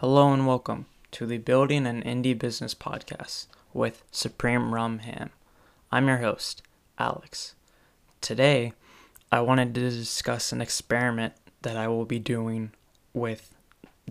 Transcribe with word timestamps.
Hello 0.00 0.30
and 0.30 0.46
welcome 0.46 0.84
to 1.12 1.24
the 1.24 1.38
Building 1.38 1.86
an 1.86 2.02
Indie 2.02 2.38
Business 2.38 2.74
Podcast 2.74 3.46
with 3.72 4.04
Supreme 4.10 4.74
Rum 4.74 4.98
Ham. 4.98 5.30
I'm 5.90 6.06
your 6.06 6.18
host, 6.18 6.60
Alex. 6.98 7.54
Today, 8.20 8.74
I 9.32 9.40
wanted 9.40 9.74
to 9.74 9.80
discuss 9.88 10.52
an 10.52 10.60
experiment 10.60 11.32
that 11.62 11.78
I 11.78 11.88
will 11.88 12.04
be 12.04 12.18
doing 12.18 12.72
with 13.14 13.54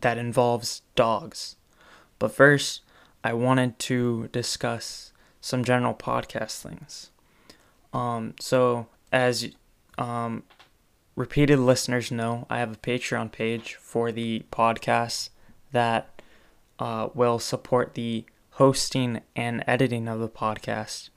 that 0.01 0.17
involves 0.17 0.81
dogs. 0.95 1.55
But 2.17 2.33
first, 2.33 2.81
I 3.23 3.33
wanted 3.33 3.77
to 3.77 4.27
discuss 4.31 5.13
some 5.39 5.63
general 5.63 5.93
podcast 5.93 6.63
things. 6.63 7.11
Um, 7.93 8.33
so 8.39 8.87
as 9.11 9.49
um, 9.99 10.41
repeated 11.15 11.59
listeners 11.59 12.09
know, 12.09 12.47
I 12.49 12.57
have 12.57 12.71
a 12.71 12.77
Patreon 12.77 13.31
page 13.31 13.75
for 13.75 14.11
the 14.11 14.45
podcast 14.51 15.29
that 15.75 16.21
uh, 16.79 17.09
will 17.13 17.37
support 17.37 17.93
the 17.95 18.25
hosting 18.51 19.19
and 19.35 19.61
editing 19.67 20.07
of 20.07 20.21
the 20.21 20.29
podcast. 20.29 21.09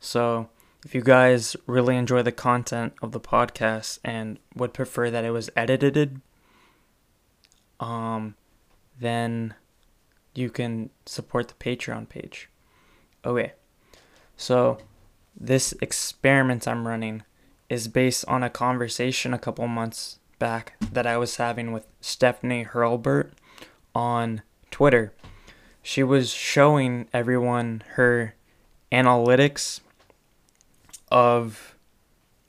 So, 0.00 0.48
if 0.82 0.94
you 0.94 1.02
guys 1.02 1.56
really 1.66 1.94
enjoy 1.94 2.22
the 2.22 2.32
content 2.32 2.94
of 3.02 3.12
the 3.12 3.20
podcast 3.20 3.98
and 4.02 4.38
would 4.54 4.72
prefer 4.72 5.10
that 5.10 5.26
it 5.26 5.30
was 5.30 5.50
edited, 5.54 6.22
um, 7.80 8.34
then 8.98 9.54
you 10.34 10.48
can 10.48 10.88
support 11.04 11.48
the 11.48 11.54
Patreon 11.54 12.08
page. 12.08 12.48
Okay, 13.26 13.52
so 14.38 14.78
this 15.38 15.74
experiment 15.82 16.66
I'm 16.66 16.86
running 16.86 17.24
is 17.68 17.88
based 17.88 18.24
on 18.26 18.42
a 18.42 18.48
conversation 18.48 19.34
a 19.34 19.38
couple 19.38 19.68
months 19.68 20.18
back 20.38 20.76
that 20.80 21.06
I 21.06 21.18
was 21.18 21.36
having 21.36 21.72
with 21.72 21.86
Stephanie 22.00 22.64
Hurlburt 22.64 23.32
on 23.98 24.42
Twitter. 24.70 25.12
She 25.82 26.04
was 26.04 26.30
showing 26.30 27.08
everyone 27.12 27.82
her 27.94 28.36
analytics 28.92 29.80
of 31.10 31.74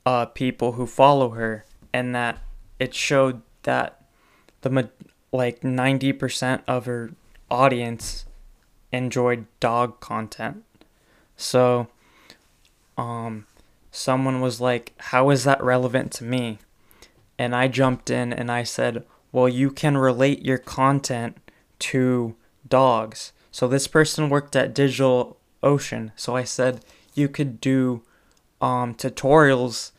uh, 0.06 0.26
people 0.26 0.72
who 0.72 0.86
follow 0.86 1.30
her, 1.30 1.64
and 1.92 2.14
that 2.14 2.38
it 2.78 2.94
showed 2.94 3.42
that 3.64 4.00
the 4.60 4.90
like 5.32 5.62
90% 5.62 6.62
of 6.68 6.86
her 6.86 7.10
audience 7.50 8.26
enjoyed 8.92 9.46
dog 9.58 9.98
content. 9.98 10.62
So, 11.36 11.88
um, 12.96 13.46
someone 13.90 14.40
was 14.40 14.60
like, 14.60 14.92
How 14.98 15.30
is 15.30 15.42
that 15.44 15.60
relevant 15.60 16.12
to 16.12 16.24
me? 16.24 16.58
And 17.36 17.56
I 17.56 17.66
jumped 17.66 18.08
in 18.08 18.32
and 18.32 18.52
I 18.52 18.62
said, 18.62 19.04
Well, 19.32 19.48
you 19.48 19.70
can 19.70 19.96
relate 19.96 20.44
your 20.44 20.58
content 20.58 21.38
to 21.80 22.34
dogs. 22.68 23.32
So 23.50 23.68
this 23.68 23.86
person 23.86 24.28
worked 24.28 24.56
at 24.56 24.74
Digital 24.74 25.38
Ocean. 25.62 26.12
So 26.16 26.36
I 26.36 26.44
said, 26.44 26.84
You 27.14 27.28
could 27.28 27.60
do 27.60 28.02
um, 28.60 28.94
tutorials 28.94 29.92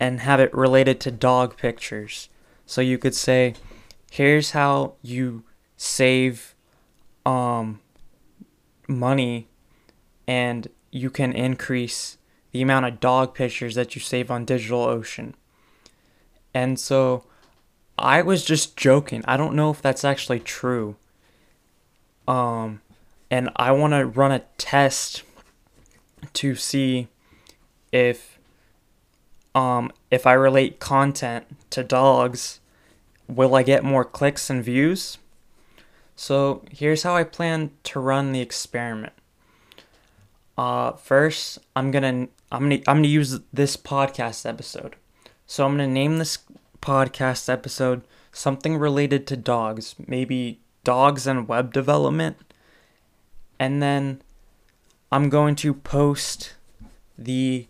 and 0.00 0.20
have 0.20 0.40
it 0.40 0.52
related 0.54 1.00
to 1.00 1.10
dog 1.10 1.56
pictures. 1.56 2.28
So 2.66 2.80
you 2.80 2.98
could 2.98 3.14
say, 3.14 3.54
Here's 4.10 4.50
how 4.50 4.94
you 5.02 5.44
save 5.76 6.54
um, 7.24 7.80
money 8.88 9.48
and 10.26 10.68
you 10.90 11.10
can 11.10 11.32
increase 11.32 12.18
the 12.52 12.62
amount 12.62 12.86
of 12.86 13.00
dog 13.00 13.34
pictures 13.34 13.74
that 13.74 13.94
you 13.94 14.00
save 14.00 14.30
on 14.30 14.44
DigitalOcean. 14.46 15.32
And 16.52 16.78
so 16.78 17.24
I 17.98 18.22
was 18.22 18.44
just 18.44 18.76
joking. 18.76 19.22
I 19.26 19.36
don't 19.36 19.54
know 19.54 19.70
if 19.70 19.82
that's 19.82 20.04
actually 20.04 20.40
true. 20.40 20.96
Um 22.26 22.80
and 23.30 23.50
I 23.56 23.72
want 23.72 23.94
to 23.94 24.06
run 24.06 24.32
a 24.32 24.40
test 24.58 25.22
to 26.34 26.54
see 26.54 27.08
if 27.90 28.38
um 29.54 29.92
if 30.10 30.26
I 30.26 30.32
relate 30.32 30.80
content 30.80 31.46
to 31.70 31.82
dogs, 31.82 32.60
will 33.28 33.54
I 33.54 33.62
get 33.62 33.84
more 33.84 34.04
clicks 34.04 34.50
and 34.50 34.64
views? 34.64 35.18
So, 36.14 36.62
here's 36.70 37.02
how 37.02 37.16
I 37.16 37.24
plan 37.24 37.70
to 37.84 37.98
run 37.98 38.32
the 38.32 38.40
experiment. 38.40 39.14
Uh, 40.56 40.92
first, 40.92 41.58
I'm 41.74 41.90
gonna 41.90 42.28
I'm 42.50 42.68
gonna 42.68 42.82
I'm 42.86 42.98
gonna 42.98 43.08
use 43.08 43.40
this 43.52 43.76
podcast 43.76 44.48
episode. 44.48 44.96
So 45.46 45.64
I'm 45.64 45.72
gonna 45.72 45.88
name 45.88 46.18
this 46.18 46.38
podcast 46.82 47.48
episode 47.48 48.02
something 48.32 48.76
related 48.76 49.26
to 49.28 49.36
dogs, 49.36 49.94
maybe 50.06 50.60
dogs 50.84 51.26
and 51.26 51.48
web 51.48 51.72
development. 51.72 52.36
And 53.58 53.82
then 53.82 54.20
I'm 55.10 55.28
going 55.28 55.54
to 55.56 55.72
post 55.72 56.54
the 57.16 57.66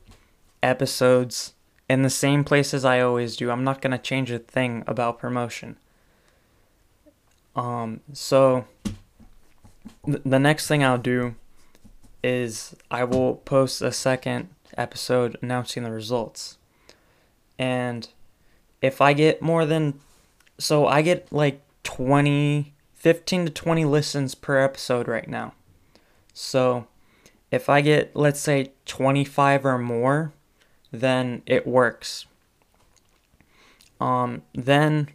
episodes 0.62 1.52
in 1.88 2.02
the 2.02 2.10
same 2.10 2.44
places 2.44 2.84
I 2.84 3.00
always 3.00 3.36
do. 3.36 3.50
I'm 3.50 3.64
not 3.64 3.82
gonna 3.82 3.98
change 3.98 4.30
a 4.30 4.38
thing 4.38 4.84
about 4.86 5.18
promotion. 5.18 5.76
Um, 7.54 8.00
so 8.12 8.64
th- 10.06 10.22
the 10.24 10.38
next 10.38 10.68
thing 10.68 10.82
I'll 10.82 10.96
do 10.96 11.34
is 12.24 12.74
I 12.90 13.04
will 13.04 13.36
post 13.36 13.82
a 13.82 13.92
second 13.92 14.48
episode 14.78 15.36
announcing 15.42 15.82
the 15.82 15.90
results. 15.90 16.56
And 17.58 18.08
if 18.82 19.00
I 19.00 19.12
get 19.12 19.40
more 19.40 19.64
than 19.64 20.00
so 20.58 20.86
I 20.86 21.00
get 21.00 21.32
like 21.32 21.62
20 21.84 22.74
15 22.94 23.46
to 23.46 23.50
20 23.50 23.84
listens 23.84 24.34
per 24.36 24.58
episode 24.58 25.08
right 25.08 25.26
now. 25.26 25.54
So 26.34 26.86
if 27.50 27.68
I 27.68 27.80
get 27.80 28.14
let's 28.14 28.40
say 28.40 28.72
25 28.86 29.64
or 29.64 29.78
more, 29.78 30.32
then 30.90 31.42
it 31.46 31.66
works. 31.66 32.26
Um 34.00 34.42
then 34.54 35.08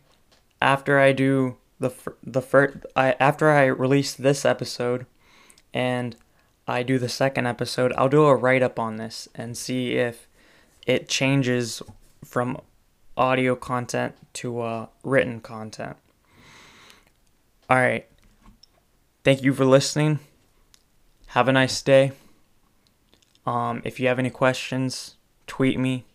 after 0.62 1.00
I 1.00 1.12
do 1.12 1.58
the 1.80 1.92
the 2.24 2.42
first 2.42 2.78
I 2.96 3.16
after 3.20 3.52
I 3.52 3.66
release 3.66 4.14
this 4.14 4.46
episode 4.46 5.06
and 5.74 6.16
I 6.68 6.84
do 6.84 7.00
the 7.00 7.10
second 7.10 7.48
episode, 7.48 7.94
I'll 7.98 8.10
do 8.10 8.26
a 8.26 8.36
write 8.36 8.62
up 8.64 8.80
on 8.80 8.98
this 8.98 9.30
and 9.36 9.58
see 9.58 9.94
if 9.94 10.28
it 10.86 11.08
changes 11.08 11.82
from 12.26 12.60
audio 13.18 13.56
content 13.56 14.16
to 14.34 14.62
uh, 14.62 14.88
written 15.04 15.42
content. 15.42 15.98
All 17.70 17.78
right. 17.78 18.08
Thank 19.24 19.44
you 19.44 19.54
for 19.54 19.66
listening. 19.66 20.20
Have 21.28 21.48
a 21.50 21.52
nice 21.52 21.82
day. 21.82 22.14
Um, 23.46 23.82
if 23.84 24.00
you 24.00 24.08
have 24.08 24.20
any 24.20 24.30
questions, 24.30 25.16
tweet 25.48 25.80
me, 25.80 26.06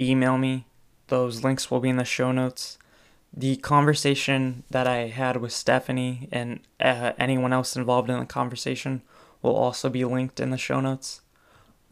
email 0.00 0.38
me. 0.38 0.66
Those 1.08 1.44
links 1.44 1.70
will 1.70 1.80
be 1.80 1.90
in 1.90 1.96
the 1.96 2.04
show 2.04 2.32
notes. 2.32 2.78
The 3.34 3.56
conversation 3.56 4.62
that 4.70 4.86
I 4.86 5.08
had 5.08 5.38
with 5.38 5.52
Stephanie 5.52 6.28
and 6.32 6.60
uh, 6.80 7.12
anyone 7.18 7.52
else 7.52 7.76
involved 7.76 8.10
in 8.10 8.18
the 8.18 8.26
conversation 8.26 9.02
will 9.40 9.56
also 9.56 9.88
be 9.88 10.04
linked 10.04 10.40
in 10.40 10.50
the 10.50 10.58
show 10.58 10.80
notes. 10.80 11.22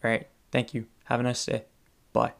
All 0.03 0.11
right. 0.11 0.27
Thank 0.51 0.75
you. 0.75 0.87
Have 1.05 1.21
a 1.21 1.25
nice 1.25 1.45
day. 1.45 1.65
Bye. 2.13 2.40